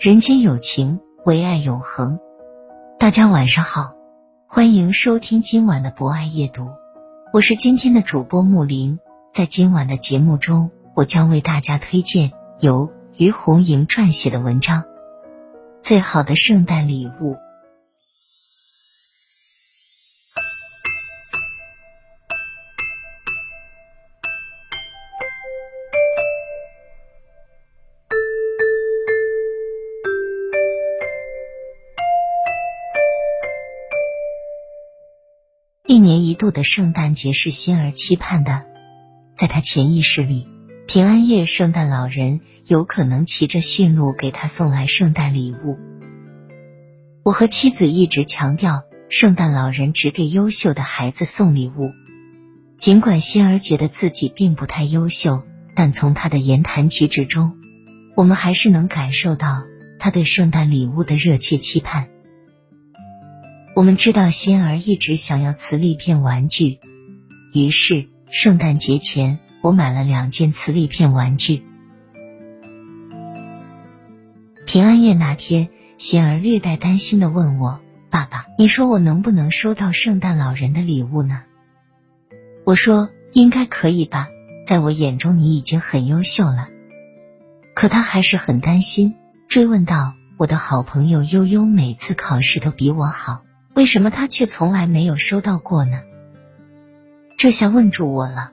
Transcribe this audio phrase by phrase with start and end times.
[0.00, 2.20] 人间有情，唯爱永恒。
[2.98, 3.96] 大家晚上好，
[4.46, 6.68] 欢迎收听今晚的博爱夜读，
[7.34, 8.98] 我是今天的主播木林。
[9.30, 14.84] 在今晚的节目中，我将为大家推荐由于红莹撰写的文章
[15.80, 17.34] 《最好的圣诞礼物》。
[35.90, 38.62] 一年一度的圣诞节是心儿期盼的，
[39.34, 40.46] 在他潜意识里，
[40.86, 45.80] 平安夜圣诞老人有可能骑着驯鹿给他送来圣诞礼物。
[47.24, 51.90] 我和妻子一直强调，圣诞老人只给优秀的孩子送礼物。
[52.78, 55.42] 尽管心儿觉得自己并不太优秀，
[55.74, 57.54] 但从他的言谈举止中，
[58.14, 59.64] 我们还是能感受到
[59.98, 62.10] 他对圣诞礼物的热切期盼。
[63.76, 66.80] 我们知道心儿一直想要磁力片玩具，
[67.54, 71.64] 于是圣诞节前我买了两件磁力片玩具。
[74.66, 77.80] 平安夜那天，心儿略带担心的问我
[78.10, 81.42] ：“爸爸，你说我能不能收到圣诞老人的礼物呢？”
[82.66, 84.28] 我说：“应该可以吧，
[84.66, 86.68] 在我眼中你已经很优秀了。”
[87.74, 89.14] 可他还是很担心，
[89.48, 93.42] 追问道：“我的好朋友悠悠每次考试都比我好。”
[93.74, 96.02] 为什么他却从来没有收到过呢？
[97.36, 98.52] 这下问住我了。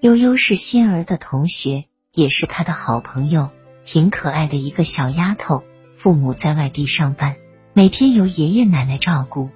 [0.00, 3.50] 悠悠是心儿的同学，也是他的好朋友，
[3.84, 5.64] 挺可爱的一个小丫头。
[5.94, 7.36] 父母在外地上班，
[7.74, 9.50] 每天由爷爷奶奶照顾。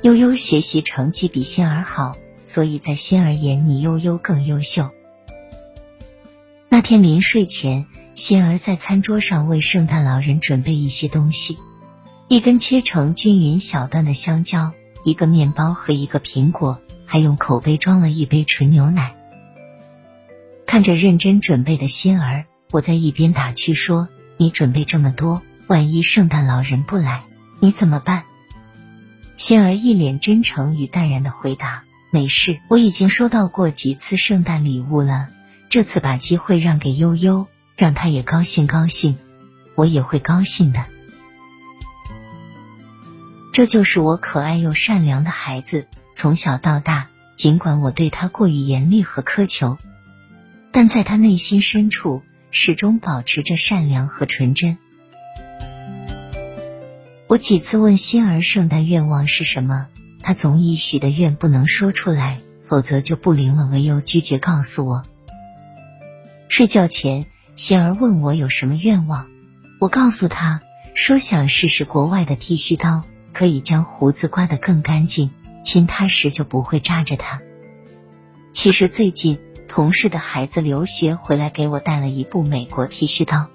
[0.00, 4.90] 悠悠学习成绩比心儿好，所以在心儿眼里，悠悠更优秀。
[6.70, 11.58] 那天临睡前，心儿在餐桌上为圣诞老人准备一些东西。
[12.30, 19.16] 一根切成均匀小段的香蕉，一个面包和一个苹果，还用口杯装了一杯纯牛奶。
[20.66, 27.24] 看着认真准备的心儿，我在一边打趣说：“你准备这么多，万一圣诞老人不来，
[27.60, 28.24] 你怎么办？”
[29.38, 35.30] 心儿一脸真诚与淡然的回答：“没事，我已经收到过几次圣诞礼物了，
[35.70, 39.16] 这次把机会让给悠悠，让他也高兴高兴，
[39.74, 40.84] 我也会高兴的。”
[43.52, 45.86] 这就是我可爱又善良的孩子。
[46.14, 49.78] 从小到大，尽管我对他过于严厉和苛求，
[50.72, 54.78] 但在他内心深处始终保持着善良和纯真。
[57.28, 59.86] 我几次问心儿圣诞愿望是什么，
[60.22, 65.04] 他总以许的愿不能说出来，否则就不灵了为由拒绝告诉我。
[66.48, 69.28] 睡觉前，心儿问我有什么愿望，
[69.78, 70.62] 我告诉他
[70.94, 73.04] 说想试试国外的剃须刀。
[73.32, 75.30] 可以将胡子刮得更干净，
[75.64, 77.40] 亲他时就不会扎着他。
[78.50, 83.48] 其实最近同事的孩子留学回来，给我带了一部美国剃须刀。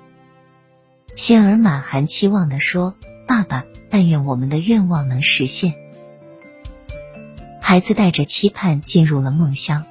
[1.16, 2.96] 心儿满含期望的说
[3.28, 5.74] ：“爸爸，但愿我们的愿望能实现。”
[7.62, 9.86] 孩子带着期盼进入了梦乡。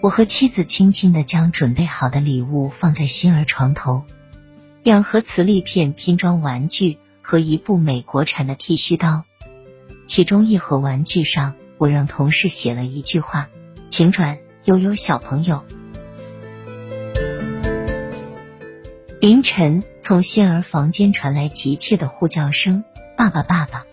[0.00, 4.04] 我和妻子轻轻的将准备好的礼物放在心儿床头，
[4.82, 6.98] 两盒磁力片拼装玩具。
[7.22, 9.24] 和一部美国产的剃须刀，
[10.06, 13.48] 其中一盒玩具上，我让同事写了一句话
[13.88, 15.64] ：“请转悠悠小朋友。”
[19.20, 22.84] 凌晨，从心儿房间传来急切的呼叫声
[23.18, 23.84] ：“爸爸，爸爸！”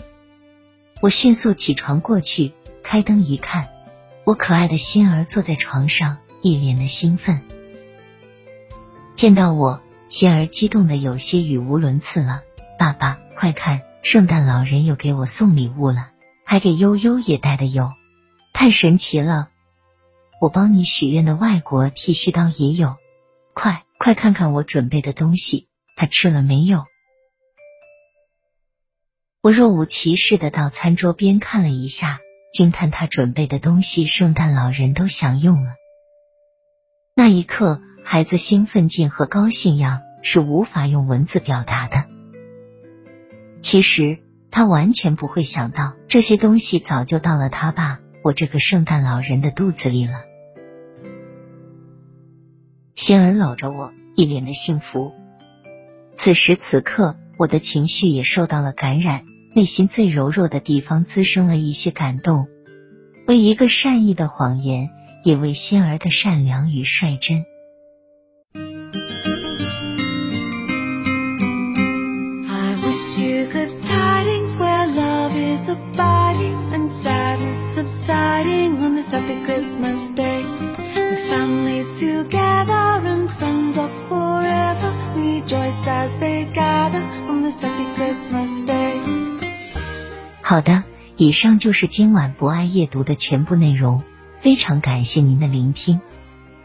[1.01, 3.67] 我迅速起床过去，开灯一看，
[4.23, 7.41] 我可爱的心儿坐在床上，一脸的兴奋。
[9.15, 12.43] 见到我，心儿激动的有些语无伦次了。
[12.77, 16.11] 爸爸，快看，圣诞老人又给我送礼物了，
[16.45, 17.91] 还给悠悠也带的有，
[18.53, 19.49] 太神奇了！
[20.39, 22.95] 我帮你许愿的外国剃须刀也有，
[23.53, 26.85] 快快看看我准备的东西，他吃了没有？
[29.41, 32.19] 我若无其事的到餐桌边看了一下，
[32.53, 35.73] 惊叹他准备的东西，圣诞老人都享用了。
[37.15, 42.16] 那一刻，孩子兴奋劲和高兴样是无法用文字表达的。
[43.59, 44.19] 其实
[44.51, 50.23] 他完全不会想到，这些东西早就到了他爸我这个圣诞老人的肚子里了。
[52.93, 55.13] 仙儿搂着我，一脸的幸福。
[56.15, 62.47] 此时此刻，我的情绪也受到了感染，内心最柔弱的地方滋生了一些感动。
[63.27, 64.89] 为一个善意的谎言。
[65.23, 67.43] 也为仙儿的善良与率真。
[73.85, 80.43] Tidings where love is a body and sadness subsiding on this happy christmas day.
[80.43, 84.89] The families together and friends of forever.
[85.15, 89.01] Rejoice as they gather on this happy christmas day.
[90.41, 90.83] 好的
[91.17, 94.01] 以上就是今晚博爱阅读的全部内容。
[94.41, 95.99] 非常感谢您的聆听。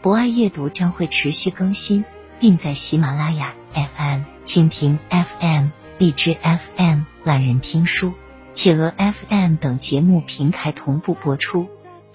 [0.01, 2.03] 博爱阅读将会持续更新
[2.39, 8.13] 并在喜马拉雅 fm 蜻蜓 fm 荔枝 FM、懒人听书、
[8.51, 11.69] 企鹅 FM 等节目平台同步播出。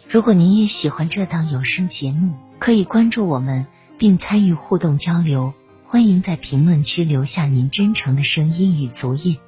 [0.08, 3.66] 如果您也喜欢这档有声节目，可以关注我们
[3.98, 5.52] 并参与互动交流。
[5.86, 9.38] 欢迎在评论区留下您真诚的声音与足印。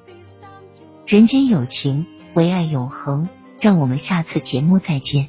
[1.07, 3.29] 人间有情，唯爱永恒。
[3.61, 5.29] 让我们下次节目再见。